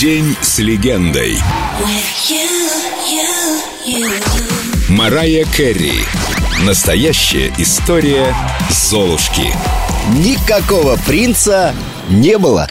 День 0.00 0.36
с 0.40 0.60
легендой. 0.60 1.36
Марая 4.88 5.44
Керри. 5.44 6.04
Настоящая 6.64 7.52
история 7.58 8.32
Золушки. 8.70 9.52
Никакого 10.24 10.96
принца 11.04 11.74
не 12.08 12.38
было 12.38 12.68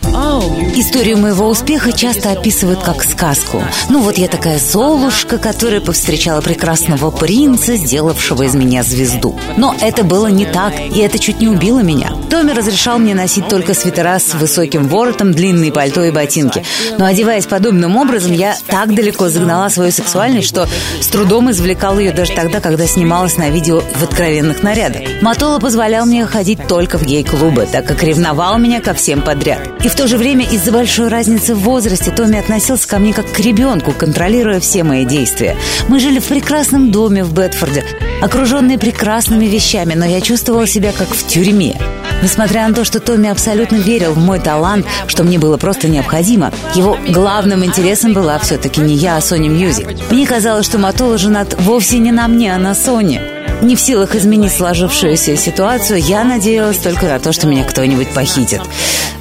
Историю 0.76 1.17
моего 1.17 1.47
успеха 1.47 1.92
часто 1.92 2.31
описывают 2.31 2.81
как 2.81 3.03
сказку 3.03 3.63
Ну 3.89 4.01
вот 4.01 4.17
я 4.17 4.28
такая 4.28 4.57
Золушка, 4.57 5.37
которая 5.37 5.79
повстречала 5.79 6.41
прекрасного 6.41 7.12
принца, 7.12 7.75
сделавшего 7.75 8.44
из 8.44 8.55
меня 8.55 8.81
звезду 8.81 9.37
Но 9.55 9.75
это 9.79 10.03
было 10.03 10.28
не 10.28 10.46
так, 10.46 10.73
и 10.79 10.99
это 10.99 11.19
чуть 11.19 11.39
не 11.39 11.47
убило 11.47 11.81
меня 11.81 12.17
Томми 12.29 12.51
разрешал 12.51 12.99
мне 12.99 13.15
носить 13.15 13.47
только 13.47 13.73
свитера 13.73 14.19
с 14.19 14.33
высоким 14.33 14.87
воротом, 14.87 15.31
длинные 15.31 15.71
пальто 15.71 16.03
и 16.03 16.12
ботинки 16.12 16.63
Но 16.98 17.05
одеваясь 17.05 17.45
подобным 17.45 17.95
образом, 17.95 18.34
я 18.34 18.58
так 18.68 18.94
далеко 18.94 19.30
загнала 19.30 19.70
свою 19.70 19.91
сексуальность, 19.91 20.48
что 20.48 20.68
с 21.02 21.08
трудом 21.08 21.52
извлекал 21.52 21.99
ее 21.99 22.12
даже 22.12 22.34
тогда, 22.34 22.59
когда 22.59 22.85
снималась 22.85 23.38
на 23.38 23.49
видео 23.49 23.82
в 23.95 24.04
откровенных 24.04 24.63
нарядах 24.63 25.02
Матола 25.21 25.59
позволял 25.59 26.05
мне 26.05 26.26
ходить 26.26 26.68
только 26.68 26.98
в 26.98 27.05
гей-клубы, 27.05 27.68
так 27.71 27.85
как 27.85 28.04
ревновал 28.04 28.57
меня 28.57 28.82
ко 28.82 28.94
всем 28.94 29.21
подряд. 29.21 29.59
И 29.84 29.90
в 29.90 29.96
то 29.96 30.07
же 30.07 30.18
время 30.18 30.46
из-за 30.46 30.71
большой 30.71 31.07
разницы 31.07 31.55
в 31.55 31.59
возрасте 31.59 32.12
Томми 32.12 32.40
относился 32.40 32.88
ко 32.88 32.99
мне 32.99 33.13
как 33.13 33.32
к 33.32 33.40
ребенку, 33.40 33.91
контролируя 33.91 34.59
все 34.59 34.84
мои 34.84 35.05
действия. 35.05 35.55
Мы 35.88 35.99
жили 35.99 36.20
в 36.20 36.26
прекрасном 36.26 36.91
доме 36.91 37.23
в 37.23 37.34
Бетфорде, 37.34 37.84
окруженные 38.21 38.77
прекрасными 38.77 39.46
вещами, 39.46 39.94
но 39.94 40.05
я 40.05 40.21
чувствовала 40.21 40.68
себя 40.68 40.91
как 40.91 41.09
в 41.09 41.27
тюрьме. 41.27 41.77
Несмотря 42.21 42.67
на 42.67 42.73
то, 42.73 42.84
что 42.84 42.99
Томми 42.99 43.30
абсолютно 43.30 43.76
верил 43.76 44.13
в 44.13 44.17
мой 44.17 44.39
талант, 44.39 44.85
что 45.07 45.23
мне 45.23 45.38
было 45.38 45.57
просто 45.57 45.88
необходимо, 45.88 46.52
его 46.73 46.98
главным 47.09 47.63
интересом 47.63 48.13
была 48.13 48.40
все-таки 48.40 48.81
не 48.81 48.96
я, 48.96 49.18
а 49.18 49.20
Sony 49.20 49.48
Music. 49.48 49.98
Мне 50.09 50.26
казалось, 50.26 50.65
что 50.65 50.77
Матола 50.77 51.18
женат 51.18 51.55
вовсе 51.59 51.99
не 51.99 52.12
на 52.12 52.27
мне, 52.27 52.54
а 52.54 52.57
на 52.57 52.74
Соне. 52.76 53.21
Не 53.62 53.76
в 53.76 53.82
силах 53.82 54.15
изменить 54.15 54.54
сложившуюся 54.54 55.35
ситуацию, 55.35 55.99
я 55.99 56.24
надеялась 56.24 56.77
только 56.77 57.05
на 57.07 57.20
то, 57.20 57.32
что 57.32 57.48
меня 57.48 57.63
кто-нибудь 57.63 58.09
похитит. 58.09 58.62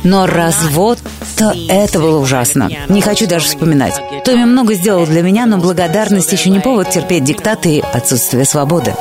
Но 0.02 0.26
развод 0.26 0.98
то 1.36 1.54
это 1.68 1.98
было 1.98 2.18
ужасно. 2.18 2.68
Не 2.88 3.00
хочу 3.02 3.26
даже 3.26 3.46
вспоминать. 3.46 3.94
Томми 4.24 4.44
много 4.44 4.74
сделал 4.74 5.06
для 5.06 5.22
меня, 5.22 5.46
но 5.46 5.58
благодарность 5.58 6.32
еще 6.32 6.50
не 6.50 6.60
повод 6.60 6.90
терпеть 6.90 7.24
диктаты 7.24 7.76
и 7.76 7.80
отсутствие 7.80 8.44
свободы. 8.44 8.94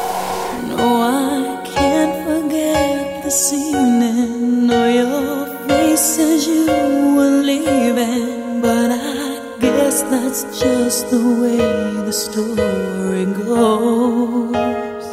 That's 10.35 10.59
just 10.59 11.09
the 11.11 11.23
way 11.41 11.57
the 12.05 12.11
story 12.11 13.25
goes. 13.25 15.05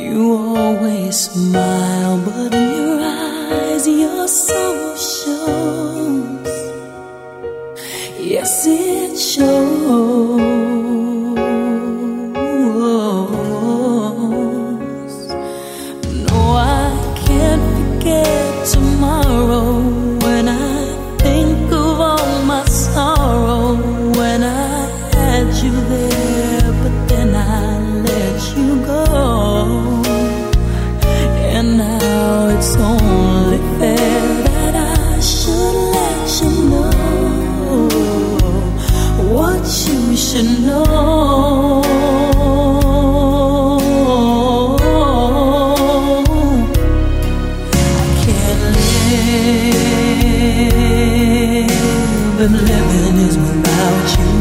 You 0.00 0.32
always 0.56 1.16
smile, 1.16 2.18
but 2.24 2.54
in 2.54 2.68
your 2.76 3.00
eyes, 3.02 3.86
your 3.86 4.26
soul 4.28 4.96
shows. 4.96 6.48
Yes, 8.18 8.66
it 8.66 9.18
shows. 9.18 10.69
you. 54.00 54.39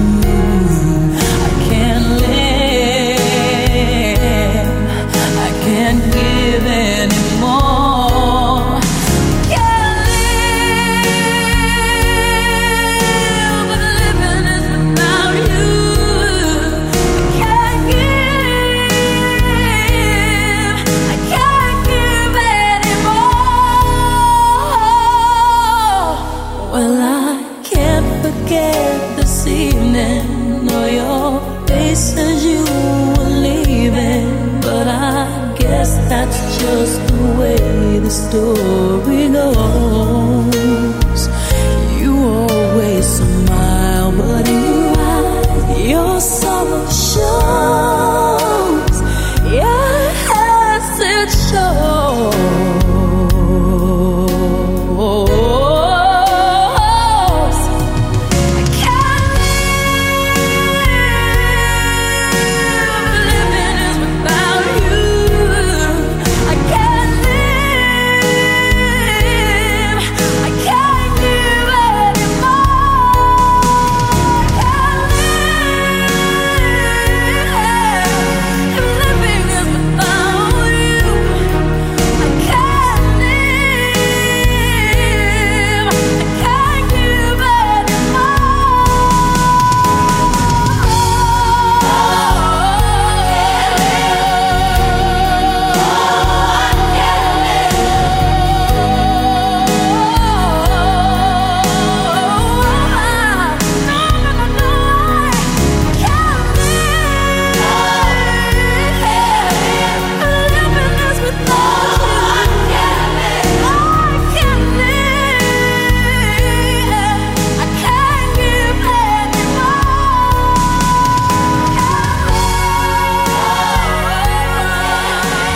Story 38.10 39.30
goes. 39.30 39.79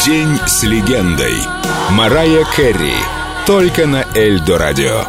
День 0.05 0.37
с 0.45 0.63
легендой. 0.63 1.33
Марая 1.91 2.43
Керри. 2.57 2.93
Только 3.45 3.87
на 3.87 4.05
Эльдо 4.13 4.57
радио. 4.57 5.05